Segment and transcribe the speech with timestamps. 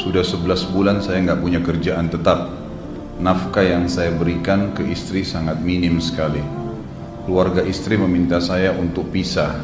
[0.00, 2.48] Sudah 11 bulan saya nggak punya kerjaan tetap.
[3.20, 6.40] Nafkah yang saya berikan ke istri sangat minim sekali.
[7.28, 9.60] Keluarga istri meminta saya untuk pisah.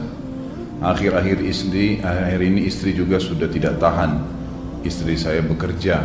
[0.84, 4.20] Akhir-akhir istri, akhir ini istri juga sudah tidak tahan.
[4.84, 6.04] Istri saya bekerja.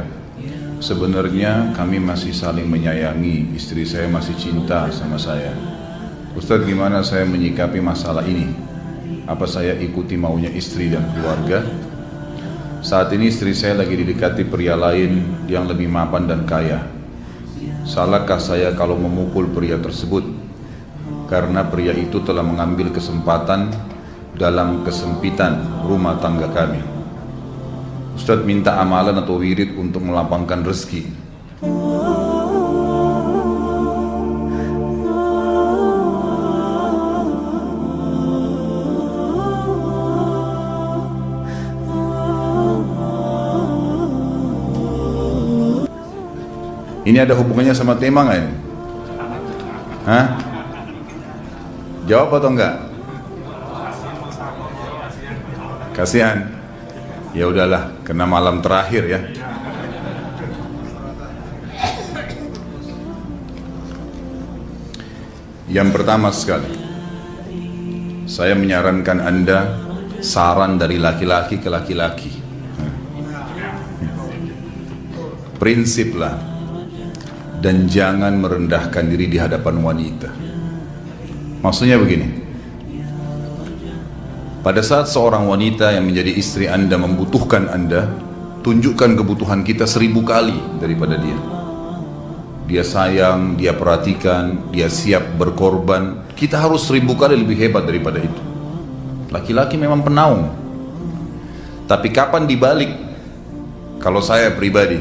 [0.80, 3.52] Sebenarnya kami masih saling menyayangi.
[3.52, 5.52] Istri saya masih cinta sama saya.
[6.40, 8.48] Ustadz gimana saya menyikapi masalah ini?
[9.28, 11.68] Apa saya ikuti maunya istri dan keluarga?
[12.82, 16.82] Saat ini istri saya lagi didekati pria lain yang lebih mapan dan kaya.
[17.86, 20.26] Salahkah saya kalau memukul pria tersebut?
[21.30, 23.70] Karena pria itu telah mengambil kesempatan
[24.34, 26.82] dalam kesempitan rumah tangga kami.
[28.18, 31.21] Ustadz minta amalan atau wirid untuk melapangkan rezeki.
[47.12, 48.54] Ini ada hubungannya sama tema nggak ini?
[50.08, 50.26] Hah?
[52.08, 52.76] Jawab atau enggak?
[55.92, 56.48] Kasihan.
[57.36, 59.20] Ya udahlah, kena malam terakhir ya.
[65.68, 66.72] Yang pertama sekali,
[68.24, 69.60] saya menyarankan Anda
[70.24, 72.32] saran dari laki-laki ke laki-laki.
[75.60, 76.51] Prinsiplah
[77.62, 80.30] dan jangan merendahkan diri di hadapan wanita.
[81.62, 82.42] Maksudnya begini.
[84.66, 88.10] Pada saat seorang wanita yang menjadi istri Anda membutuhkan Anda,
[88.66, 91.38] tunjukkan kebutuhan kita seribu kali daripada dia.
[92.66, 96.34] Dia sayang, dia perhatikan, dia siap berkorban.
[96.34, 98.42] Kita harus seribu kali lebih hebat daripada itu.
[99.30, 100.50] Laki-laki memang penaung.
[101.86, 102.90] Tapi kapan dibalik?
[104.02, 104.98] Kalau saya pribadi,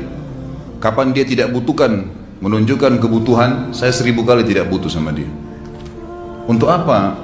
[0.76, 5.28] kapan dia tidak butuhkan menunjukkan kebutuhan, saya seribu kali tidak butuh sama dia.
[6.48, 7.14] Untuk apa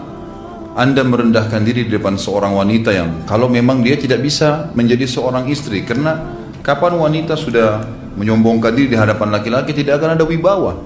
[0.77, 5.49] anda merendahkan diri di depan seorang wanita yang kalau memang dia tidak bisa menjadi seorang
[5.49, 6.21] istri karena
[6.61, 7.81] kapan wanita sudah
[8.21, 10.77] menyombongkan diri di hadapan laki-laki tidak akan ada wibawa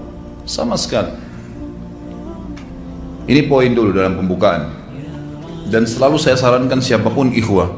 [0.47, 1.11] sama sekali.
[3.27, 4.79] Ini poin dulu dalam pembukaan.
[5.71, 7.71] Dan selalu saya sarankan siapa pun ikhwah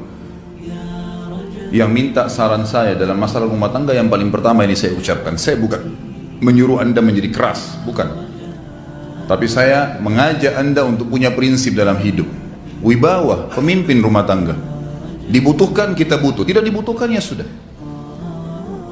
[1.72, 5.56] yang minta saran saya dalam masalah rumah tangga yang paling pertama ini saya ucapkan, saya
[5.60, 6.11] bukan
[6.42, 8.10] menyuruh Anda menjadi keras, bukan.
[9.30, 12.26] Tapi saya mengajak Anda untuk punya prinsip dalam hidup.
[12.82, 14.58] Wibawa, pemimpin rumah tangga.
[15.30, 17.46] Dibutuhkan kita butuh, tidak dibutuhkan ya sudah.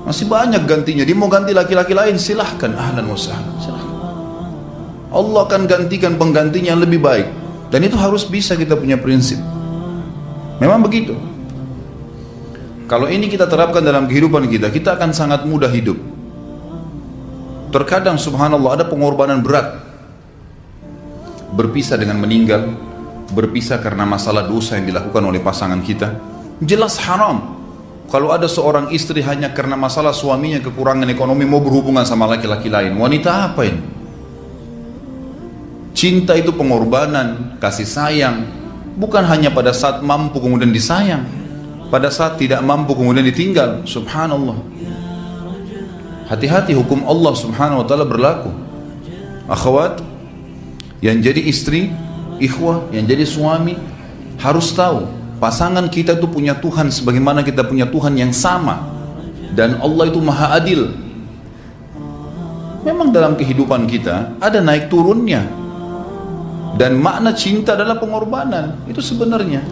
[0.06, 1.02] Masih banyak gantinya.
[1.02, 2.70] Dia mau ganti laki-laki lain, silahkan.
[2.72, 3.50] Ahlan wa sahlan.
[5.10, 7.26] Allah akan gantikan penggantinya yang lebih baik.
[7.74, 9.38] Dan itu harus bisa kita punya prinsip.
[10.62, 11.18] Memang begitu.
[12.86, 16.09] Kalau ini kita terapkan dalam kehidupan kita, kita akan sangat mudah hidup.
[17.70, 19.78] Terkadang subhanallah ada pengorbanan berat.
[21.54, 22.66] Berpisah dengan meninggal,
[23.30, 26.18] berpisah karena masalah dosa yang dilakukan oleh pasangan kita.
[26.58, 27.62] Jelas haram.
[28.10, 32.98] Kalau ada seorang istri hanya karena masalah suaminya kekurangan ekonomi mau berhubungan sama laki-laki lain,
[32.98, 33.82] wanita apa ini?
[35.94, 38.50] Cinta itu pengorbanan, kasih sayang,
[38.98, 41.22] bukan hanya pada saat mampu kemudian disayang,
[41.86, 43.86] pada saat tidak mampu kemudian ditinggal.
[43.86, 44.58] Subhanallah.
[46.30, 48.54] Hati-hati hukum Allah Subhanahu wa taala berlaku.
[49.50, 49.98] Akhwat
[51.02, 51.90] yang jadi istri,
[52.38, 53.74] ikhwah yang jadi suami
[54.38, 55.10] harus tahu
[55.42, 58.86] pasangan kita itu punya Tuhan sebagaimana kita punya Tuhan yang sama
[59.58, 60.94] dan Allah itu maha adil.
[62.86, 65.50] Memang dalam kehidupan kita ada naik turunnya
[66.78, 69.66] dan makna cinta adalah pengorbanan itu sebenarnya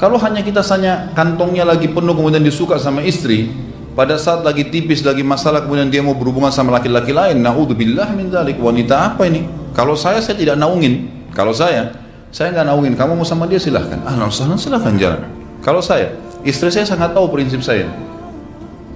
[0.00, 3.52] kalau hanya kita hanya kantongnya lagi penuh kemudian disuka sama istri
[3.92, 8.32] pada saat lagi tipis lagi masalah kemudian dia mau berhubungan sama laki-laki lain naudzubillah min
[8.32, 8.56] dzalik.
[8.56, 9.44] Wanita apa ini?
[9.76, 11.12] Kalau saya saya tidak naungin.
[11.36, 11.92] Kalau saya
[12.32, 12.92] saya nggak naungin.
[12.96, 14.00] Kamu mau sama dia silahkan.
[14.08, 15.20] Ahlan silahkan jalan.
[15.60, 17.88] Kalau saya istri saya sangat tahu prinsip saya.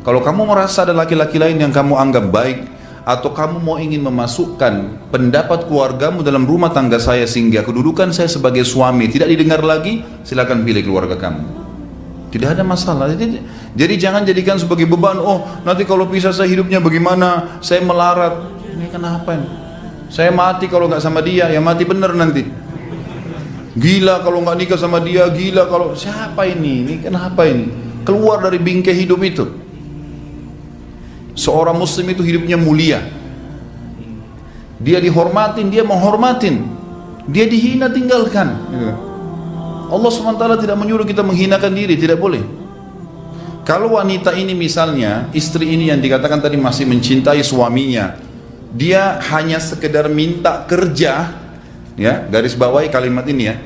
[0.01, 2.65] Kalau kamu merasa ada laki-laki lain yang kamu anggap baik
[3.07, 8.67] atau kamu mau ingin memasukkan pendapat keluargamu dalam rumah tangga saya sehingga kedudukan saya sebagai
[8.67, 11.66] suami tidak didengar lagi silakan pilih keluarga kamu
[12.37, 13.09] tidak ada masalah.
[13.17, 13.41] Jadi,
[13.73, 17.57] jadi jangan jadikan sebagai beban oh nanti kalau pisah saya hidupnya bagaimana?
[17.65, 18.61] Saya melarat.
[18.77, 19.49] Ini kenapa ini?
[20.13, 21.49] Saya mati kalau nggak sama dia.
[21.49, 22.45] Ya mati bener nanti.
[23.73, 26.85] Gila kalau nggak nikah sama dia gila kalau siapa ini?
[26.85, 27.73] Ini kenapa ini?
[28.05, 29.45] Keluar dari bingkai hidup itu.
[31.33, 33.01] Seorang muslim itu hidupnya mulia.
[34.77, 36.69] Dia dihormatin, dia menghormatin.
[37.33, 38.61] Dia dihina tinggalkan.
[39.87, 42.43] Allah SWT tidak menyuruh kita menghinakan diri, tidak boleh.
[43.67, 48.15] Kalau wanita ini misalnya, istri ini yang dikatakan tadi masih mencintai suaminya,
[48.71, 51.35] dia hanya sekedar minta kerja,
[51.99, 53.59] ya garis bawahi kalimat ini ya,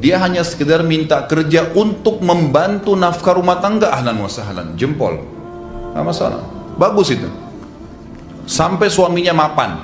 [0.00, 5.20] dia hanya sekedar minta kerja untuk membantu nafkah rumah tangga ahlan wa sahlan, jempol,
[5.92, 6.40] nggak masalah,
[6.80, 7.28] bagus itu.
[8.48, 9.76] Sampai suaminya mapan,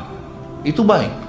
[0.65, 1.26] itu baik.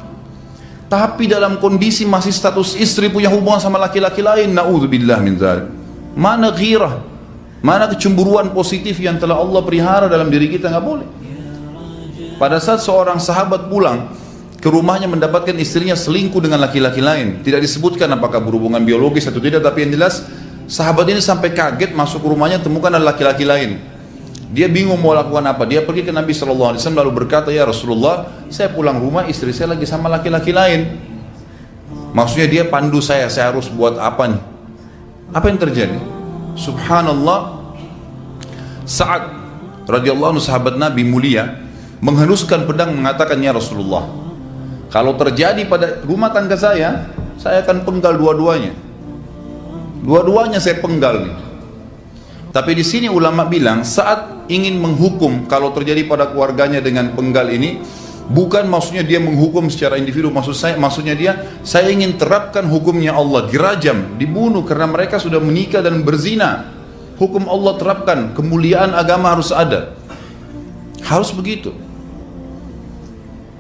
[0.88, 5.68] Tapi dalam kondisi masih status istri punya hubungan sama laki-laki lain, naudzubillah min dzalik.
[6.16, 7.04] Mana ghirah?
[7.60, 11.08] Mana kecemburuan positif yang telah Allah pelihara dalam diri kita nggak boleh.
[12.40, 14.14] Pada saat seorang sahabat pulang
[14.62, 19.66] ke rumahnya mendapatkan istrinya selingkuh dengan laki-laki lain, tidak disebutkan apakah berhubungan biologis atau tidak,
[19.68, 20.24] tapi yang jelas
[20.72, 23.97] sahabat ini sampai kaget masuk rumahnya temukan ada laki-laki lain.
[24.48, 25.68] Dia bingung mau lakukan apa.
[25.68, 29.52] Dia pergi ke Nabi Shallallahu Alaihi Wasallam lalu berkata, ya Rasulullah, saya pulang rumah istri
[29.52, 31.04] saya lagi sama laki-laki lain.
[32.16, 34.42] Maksudnya dia pandu saya, saya harus buat apa nih?
[35.36, 36.00] Apa yang terjadi?
[36.56, 37.76] Subhanallah,
[38.88, 39.28] saat
[39.84, 41.68] radhiyallahu anhu sahabat Nabi mulia
[42.00, 44.08] menghenuskan pedang mengatakan ya Rasulullah,
[44.88, 48.72] kalau terjadi pada rumah tangga saya, saya akan penggal dua-duanya.
[50.08, 51.36] Dua-duanya saya penggal nih.
[52.56, 57.84] Tapi di sini ulama bilang saat ingin menghukum kalau terjadi pada keluarganya dengan penggal ini
[58.28, 60.28] bukan maksudnya dia menghukum secara individu.
[60.32, 61.32] Maksud saya maksudnya dia
[61.64, 63.48] saya ingin terapkan hukumnya Allah.
[63.48, 66.76] Dirajam dibunuh karena mereka sudah menikah dan berzina.
[67.18, 69.98] Hukum Allah terapkan kemuliaan agama harus ada.
[71.02, 71.74] Harus begitu.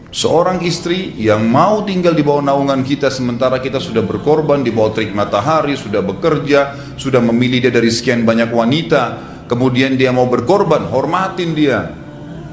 [0.08, 4.96] Seorang istri yang mau tinggal di bawah naungan kita sementara kita sudah berkorban di bawah
[4.96, 10.86] terik matahari, sudah bekerja, sudah memilih dia dari sekian banyak wanita, kemudian dia mau berkorban,
[10.92, 11.92] hormatin dia,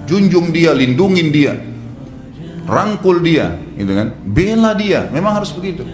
[0.07, 1.59] junjung dia, lindungin dia,
[2.65, 4.09] rangkul dia, gitu kan?
[4.25, 5.85] Bela dia, memang harus begitu.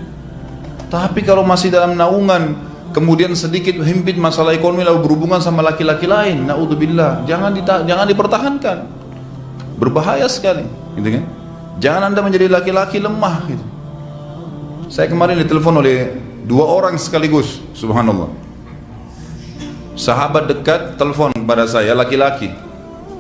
[0.93, 2.55] Tapi kalau masih dalam naungan,
[2.93, 8.79] kemudian sedikit himpit masalah ekonomi lalu berhubungan sama laki-laki lain, naudzubillah, jangan jangan dipertahankan.
[9.81, 10.67] Berbahaya sekali,
[11.00, 11.25] gitu kan?
[11.81, 13.64] Jangan anda menjadi laki-laki lemah gitu.
[14.93, 16.12] Saya kemarin ditelepon oleh
[16.44, 18.29] dua orang sekaligus, subhanallah.
[20.00, 22.49] Sahabat dekat telepon pada saya laki-laki.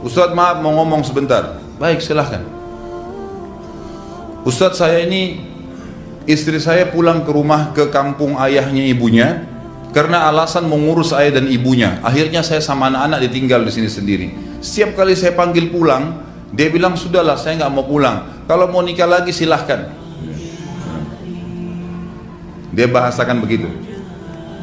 [0.00, 1.60] Ustadz maaf mau ngomong sebentar.
[1.76, 2.40] Baik silahkan.
[4.48, 5.44] Ustadz saya ini
[6.24, 9.44] istri saya pulang ke rumah ke kampung ayahnya ibunya
[9.92, 12.00] karena alasan mengurus ayah dan ibunya.
[12.00, 14.26] Akhirnya saya sama anak-anak ditinggal di sini sendiri.
[14.64, 16.16] Setiap kali saya panggil pulang,
[16.48, 18.48] dia bilang sudahlah saya nggak mau pulang.
[18.48, 19.92] Kalau mau nikah lagi silahkan.
[22.72, 23.68] Dia bahasakan begitu.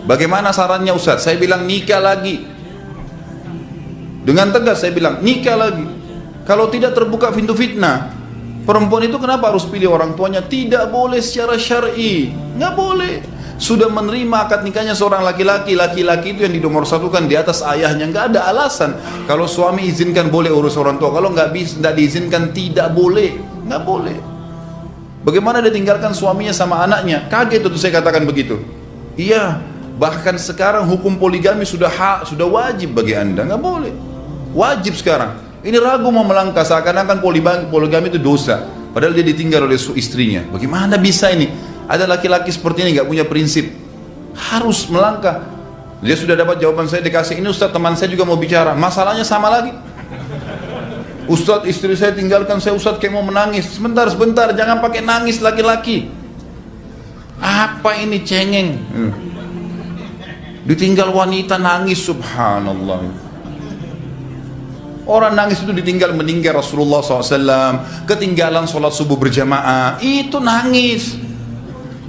[0.08, 1.28] Bagaimana sarannya Ustaz?
[1.28, 2.48] Saya bilang nikah lagi.
[4.24, 5.84] Dengan tegas saya bilang nikah lagi.
[6.48, 8.16] Kalau tidak terbuka pintu fitnah,
[8.64, 10.40] perempuan itu kenapa harus pilih orang tuanya?
[10.40, 13.16] Tidak boleh secara syar'i, nggak boleh.
[13.60, 15.76] Sudah menerima akad nikahnya seorang laki-laki.
[15.76, 16.56] Laki-laki itu yang
[16.88, 18.08] satukan di atas ayahnya.
[18.08, 18.96] Nggak ada alasan.
[19.28, 21.10] Kalau suami izinkan boleh urus orang tua.
[21.10, 23.34] Kalau nggak bisa nggak diizinkan tidak boleh.
[23.66, 24.18] Nggak boleh.
[25.26, 27.26] Bagaimana dia tinggalkan suaminya sama anaknya?
[27.28, 28.62] Kaget itu saya katakan begitu.
[29.18, 29.58] Iya
[29.98, 33.94] bahkan sekarang hukum poligami sudah hak sudah wajib bagi anda nggak boleh
[34.54, 37.20] wajib sekarang ini ragu mau melangkah seakan-akan
[37.68, 38.64] poligami itu dosa
[38.94, 41.50] padahal dia ditinggal oleh istrinya bagaimana bisa ini
[41.88, 43.72] ada laki-laki seperti ini nggak punya prinsip.
[44.36, 45.48] Harus melangkah.
[46.04, 48.76] Dia sudah dapat jawaban saya dikasih ini Ustaz teman saya juga mau bicara.
[48.76, 49.72] Masalahnya sama lagi.
[51.32, 53.72] Ustaz istri saya tinggalkan saya Ustaz kayak mau menangis.
[53.72, 56.12] Sebentar sebentar jangan pakai nangis laki-laki.
[57.40, 58.70] Apa ini cengeng?
[58.92, 59.12] Hmm.
[60.68, 63.08] Ditinggal wanita nangis subhanallah.
[65.08, 71.16] Orang nangis itu ditinggal meninggal Rasulullah SAW Ketinggalan sholat subuh berjamaah Itu nangis.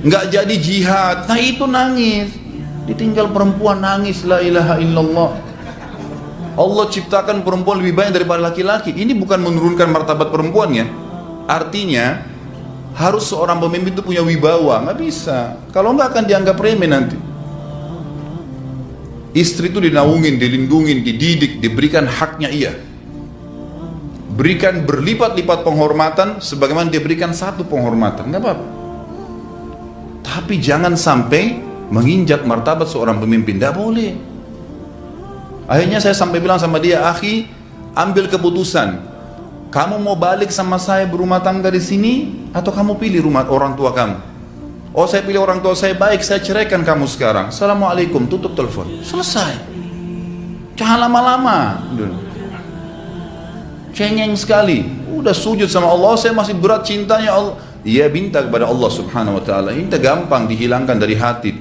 [0.03, 2.35] Nggak jadi jihad nah itu nangis.
[2.91, 5.31] Ditinggal perempuan nangis la ilaha illallah.
[6.59, 8.91] Allah ciptakan perempuan lebih banyak daripada laki-laki.
[8.91, 11.07] Ini bukan menurunkan martabat perempuannya
[11.47, 12.27] artinya
[12.99, 15.55] harus seorang pemimpin itu punya wibawa nggak bisa.
[15.71, 17.27] Kalau nggak akan dianggap remeh nanti
[19.37, 22.73] istri itu dinaungin dilindungin dididik diberikan haknya ia
[24.38, 28.66] berikan berlipat-lipat penghormatan sebagaimana dia berikan satu penghormatan nggak apa-apa
[30.23, 33.56] tapi jangan sampai menginjak martabat seorang pemimpin.
[33.56, 34.12] Tidak boleh.
[35.68, 37.49] Akhirnya saya sampai bilang sama dia, akhi,
[37.92, 39.04] ambil keputusan.
[39.68, 42.12] Kamu mau balik sama saya berumah tangga di sini
[42.56, 44.16] atau kamu pilih rumah orang tua kamu?
[44.97, 47.52] Oh saya pilih orang tua saya baik, saya ceraikan kamu sekarang.
[47.52, 48.88] Assalamualaikum, tutup telepon.
[49.04, 49.57] Selesai.
[50.76, 51.85] Jangan lama-lama.
[53.92, 54.87] Cengeng sekali.
[55.12, 59.42] Udah sujud sama Allah, saya masih berat cintanya Allah ia minta kepada Allah subhanahu wa
[59.42, 61.54] ta'ala minta gampang dihilangkan dari hati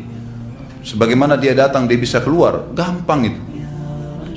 [0.81, 3.41] sebagaimana dia datang dia bisa keluar gampang itu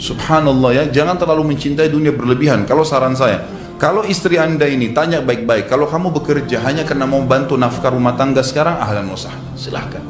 [0.01, 2.65] Subhanallah ya, jangan terlalu mencintai dunia berlebihan.
[2.65, 3.45] Kalau saran saya,
[3.81, 8.13] kalau istri anda ini tanya baik-baik, kalau kamu bekerja hanya karena mau bantu nafkah rumah
[8.13, 9.17] tangga sekarang, ahlan wa
[9.57, 10.05] silahkan.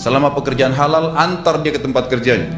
[0.00, 2.48] Selama pekerjaan halal, antar dia ke tempat kerjanya.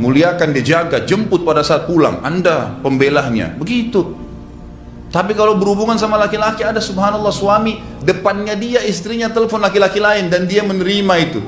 [0.00, 2.24] Muliakan dia jaga, jemput pada saat pulang.
[2.24, 3.60] Anda pembelahnya.
[3.60, 4.16] Begitu.
[5.12, 10.48] Tapi kalau berhubungan sama laki-laki ada subhanallah suami depannya dia istrinya telepon laki-laki lain dan
[10.48, 11.44] dia menerima itu.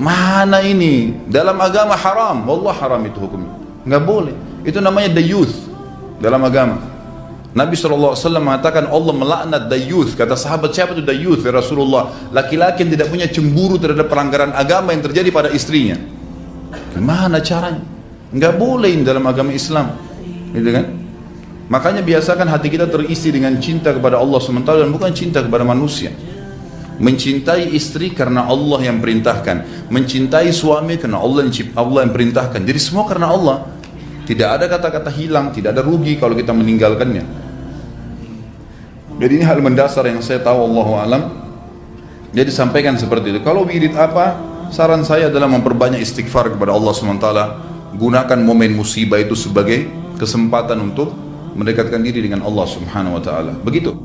[0.00, 1.12] Mana ini?
[1.28, 2.48] Dalam agama haram.
[2.48, 3.52] Wallah haram itu hukumnya.
[3.84, 4.34] Nggak boleh.
[4.64, 5.52] Itu namanya the youth
[6.16, 6.93] dalam agama.
[7.54, 10.18] Nabi SAW mengatakan Allah melaknat dayuth.
[10.18, 12.10] Kata sahabat siapa itu dayuth ya Rasulullah?
[12.34, 15.94] Laki-laki yang tidak punya cemburu terhadap pelanggaran agama yang terjadi pada istrinya.
[16.90, 17.78] Gimana caranya?
[18.34, 19.94] Enggak boleh dalam agama Islam.
[20.50, 20.86] Gitu kan?
[21.70, 26.10] Makanya biasakan hati kita terisi dengan cinta kepada Allah SWT dan bukan cinta kepada manusia.
[26.98, 29.86] Mencintai istri karena Allah yang perintahkan.
[29.94, 32.60] Mencintai suami karena Allah yang, Allah yang perintahkan.
[32.66, 33.70] Jadi semua karena Allah.
[34.26, 37.43] Tidak ada kata-kata hilang, tidak ada rugi kalau kita meninggalkannya.
[39.24, 41.22] Jadi ini hal mendasar yang saya tahu Allah alam.
[42.36, 43.40] Jadi sampaikan seperti itu.
[43.40, 44.36] Kalau wirid apa?
[44.68, 47.28] Saran saya adalah memperbanyak istighfar kepada Allah SWT.
[47.96, 49.88] Gunakan momen musibah itu sebagai
[50.20, 51.16] kesempatan untuk
[51.56, 53.56] mendekatkan diri dengan Allah Subhanahu wa taala.
[53.64, 53.96] Begitu.